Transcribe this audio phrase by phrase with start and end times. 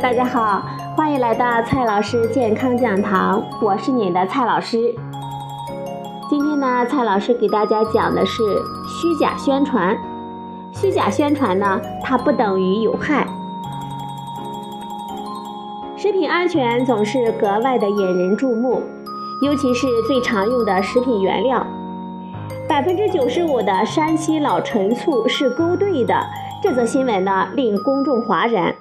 [0.00, 0.60] 大家好，
[0.96, 4.92] 欢迎来到蔡老师健康讲堂，我是你的蔡老师。
[6.28, 8.42] 今天呢，蔡老师给大家讲的是
[8.88, 9.96] 虚假宣传。
[10.72, 13.24] 虚假宣传呢，它不等于有害。
[15.96, 18.82] 食品安全总是格外的引人注目，
[19.42, 21.64] 尤其是最常用的食品原料。
[22.68, 26.14] 百分之九十五的山西老陈醋是勾兑的，
[26.60, 28.74] 这则新闻呢令公众哗然。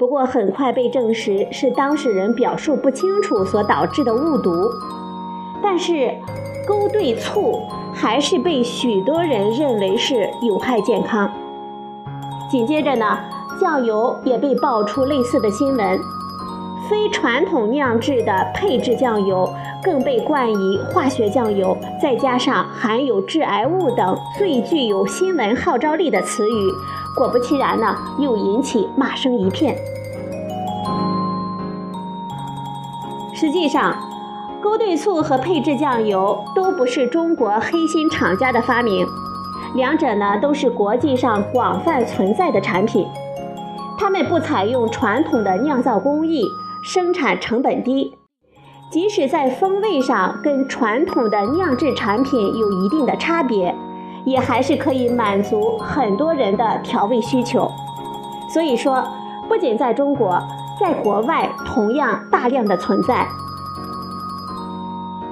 [0.00, 4.50] 不过很快被证实是当事人表述不清楚所导致的误读。
[5.62, 6.10] 但是
[6.66, 7.60] 勾兑醋
[7.92, 11.30] 还是被许多人认为是有害健康。
[12.50, 13.18] 紧接着呢，
[13.60, 16.00] 酱油也被爆出类似的新闻。
[16.88, 19.46] 非传统酿制的配制酱油
[19.82, 26.72] 更被冠以化学酱油，再加上含有致癌物等最具有新闻号召力的词语，
[27.16, 29.76] 果不其然呢，又引起骂声一片。
[33.34, 33.96] 实际上，
[34.62, 39.06] 勾兑醋和配制酱油都不是中国黑心厂家的发明，
[39.74, 43.06] 两者呢都是国际上广泛存在的产品，
[43.98, 46.44] 它们不采用传统的酿造工艺。
[46.82, 48.16] 生产成本低，
[48.90, 53.72] 即使在风味上跟传统的酿制产品有一定的差别，
[54.24, 57.70] 也还是可以满足很多人的调味需求。
[58.52, 59.06] 所以说，
[59.48, 60.42] 不仅在中国，
[60.80, 63.28] 在国外同样大量的存在。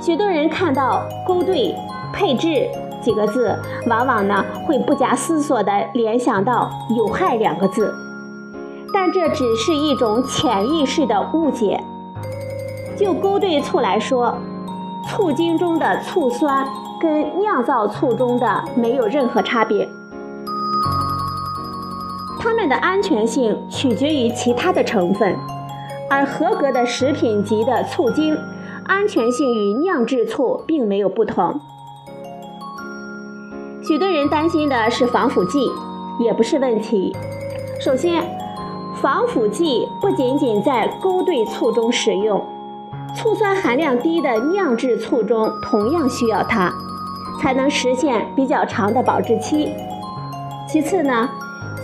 [0.00, 1.72] 许多人看到“勾兑
[2.12, 2.68] ”“配制”
[3.00, 6.68] 几个字，往往呢会不假思索地联想到
[6.98, 7.94] “有害”两个字。
[8.92, 11.80] 但这只是一种潜意识的误解。
[12.96, 14.34] 就勾兑醋来说，
[15.08, 16.66] 醋精中的醋酸
[17.00, 19.88] 跟酿造醋中的没有任何差别，
[22.38, 25.36] 它们的安全性取决于其他的成分，
[26.08, 28.36] 而合格的食品级的醋精，
[28.84, 31.60] 安全性与酿制醋并没有不同。
[33.82, 35.70] 许多人担心的是防腐剂，
[36.20, 37.14] 也不是问题。
[37.80, 38.24] 首先，
[39.02, 42.42] 防腐剂不仅仅在勾兑醋中使用，
[43.16, 46.72] 醋酸含量低的酿制醋中同样需要它，
[47.40, 49.72] 才能实现比较长的保质期。
[50.68, 51.28] 其次呢，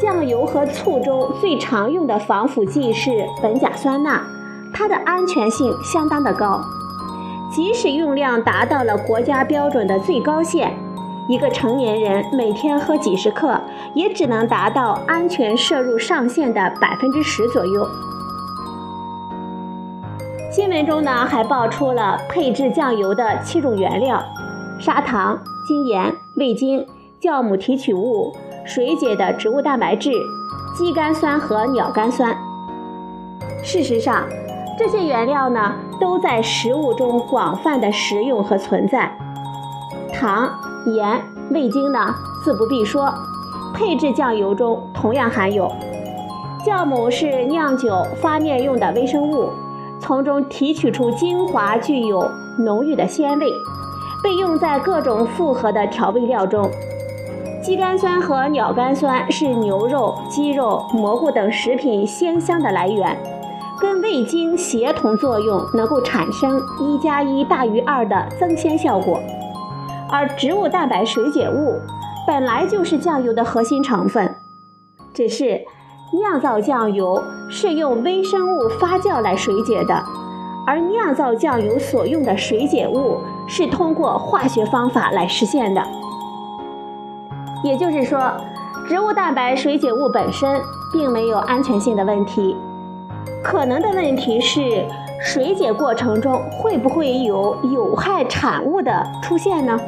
[0.00, 3.10] 酱油和醋中最常用的防腐剂是
[3.42, 4.20] 苯甲酸钠，
[4.72, 6.60] 它的安全性相当的高，
[7.52, 10.76] 即使用量达到了国家标准的最高线。
[11.28, 13.60] 一个成年人每天喝几十克，
[13.94, 17.86] 也只能达到安全摄入上限的百分之十左右。
[20.50, 24.20] 新闻中呢，还爆出了配制酱油的七种原料：
[24.80, 26.84] 砂糖、精盐、味精、
[27.20, 28.34] 酵母提取物、
[28.64, 30.10] 水解的植物蛋白质、
[30.76, 32.36] 肌酐酸和鸟苷酸。
[33.62, 34.26] 事实上，
[34.76, 39.16] 这些原料呢，都在食物中广泛的食用和存在。
[40.12, 40.50] 糖。
[40.96, 42.12] 盐、味精呢，
[42.42, 43.12] 自不必说，
[43.74, 45.70] 配制酱油中同样含有。
[46.64, 49.50] 酵母是酿酒发面用的微生物，
[50.10, 52.28] 从中提取出精华，具有
[52.58, 53.46] 浓郁的鲜味，
[54.20, 56.68] 被用在各种复合的调味料中。
[57.62, 63.16] 肌酐酸和鸟苷酸是牛肉、鸡肉、蘑菇等食品鲜香的来源，
[63.80, 69.20] 跟味精协同作用，能够产生一加一大于二的增鲜效果。
[70.10, 71.78] 而植物蛋白水解物
[72.26, 74.34] 本来就是酱油的核心成分，
[75.14, 75.60] 只是
[76.12, 80.02] 酿造酱油是用微生物发酵来水解的，
[80.66, 85.80] 而酿造酱油所用的水解物是通过化学方法来实现的。
[87.62, 88.32] 也就是说，
[88.88, 90.60] 植物蛋白水解物本身
[90.92, 92.56] 并没有安全性的问题，
[93.40, 94.84] 可能的问题是
[95.22, 99.78] 水解过程中会不会有有害产物的出现呢？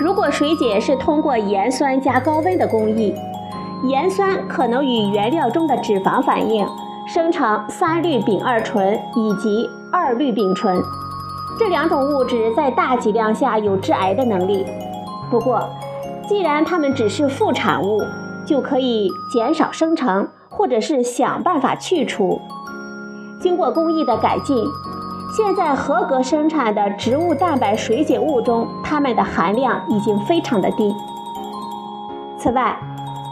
[0.00, 3.14] 如果水解是通过盐酸加高温的工艺，
[3.86, 6.66] 盐酸可能与原料中的脂肪反应，
[7.06, 10.82] 生成三氯丙二醇以及二氯丙醇，
[11.58, 14.64] 这两种物质在大剂量下有致癌的能力。
[15.30, 15.68] 不过，
[16.26, 18.00] 既然它们只是副产物，
[18.46, 22.40] 就可以减少生成，或者是想办法去除。
[23.38, 24.56] 经过工艺的改进。
[25.36, 30.94] 现在合格生产的植物蛋白水解物中，它们的含量已经非常的低。
[32.38, 32.78] 此外，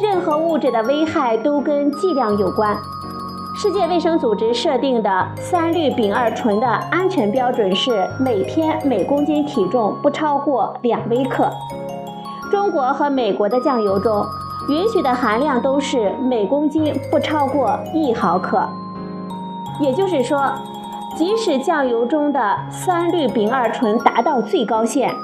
[0.00, 2.76] 任何物质的危害都跟剂量有关。
[3.56, 11.48] 世界卫生组织设定的三氯丙二醇的安全标准是每天每公斤体重不超过两微克。
[12.50, 14.26] 中国和美国的酱油中，
[14.68, 18.68] 允许的含量都是每公斤不超过一毫克。
[19.80, 20.52] 也就是说，
[21.16, 25.14] 即使酱油中的三氯丙二醇达到最高限，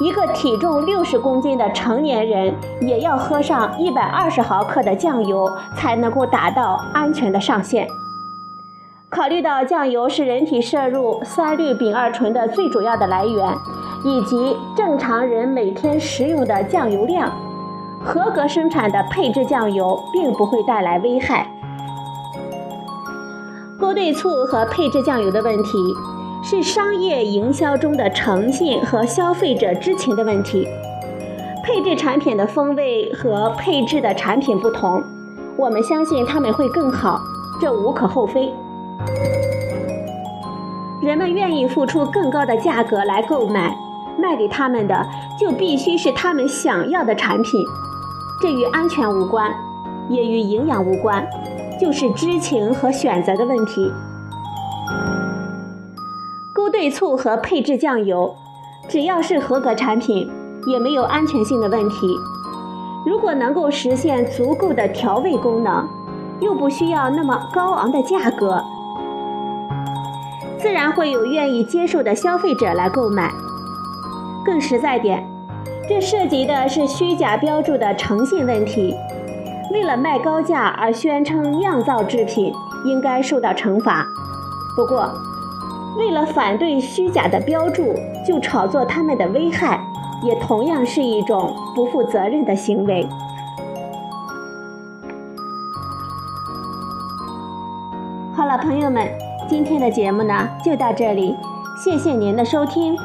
[0.00, 7.86] 一个体重六十公斤的成年人也要喝上一百二十毫克的酱油才能够达到安全的上限。
[9.08, 13.54] 考虑到酱油是人体摄入三氯丙二醇的最主要的来源，
[14.04, 17.30] 以及正常人每天食用的酱油量，
[18.04, 21.48] 合格生产的配制酱油并不会带来危害。
[23.78, 25.78] 勾兑醋和配制酱油的问题，
[26.46, 30.68] 是商业营销中的诚信和消费者知情的问题。
[31.64, 35.02] 配置产品的风味和配置的产品不同，
[35.56, 37.18] 我们相信他们会更好，
[37.62, 38.52] 这无可厚非。
[41.00, 43.74] 人们愿意付出更高的价格来购买，
[44.18, 45.06] 卖给他们的
[45.40, 47.64] 就必须是他们想要的产品。
[48.42, 49.50] 这与安全无关，
[50.10, 51.26] 也与营养无关，
[51.80, 53.90] 就是知情和选择的问题。
[56.74, 58.34] 勾兑醋和配制酱油，
[58.88, 60.28] 只要是合格产品，
[60.66, 62.18] 也没有安全性的问题。
[63.06, 65.88] 如果能够实现足够的调味功能，
[66.40, 68.60] 又不需要那么高昂的价格。
[70.58, 73.32] 自然会有愿意接受的消费者来购买。
[74.44, 75.24] 更实在点，
[75.88, 78.96] 这涉及的是虚假标注的诚信问题。
[79.70, 82.52] 为了卖高价而宣称酿造制品，
[82.84, 84.04] 应该受到惩罚。
[84.74, 85.08] 不过，
[85.96, 87.94] 为了反对虚假的标注
[88.26, 89.80] 就炒作它们的危害，
[90.22, 93.06] 也同样是一种不负责任的行为。
[98.34, 99.06] 好了，朋友们。
[99.46, 101.36] 今天的节目呢，就到这里，
[101.76, 102.96] 谢谢您的收听，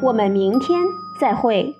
[0.00, 0.78] 我们明天
[1.18, 1.79] 再会。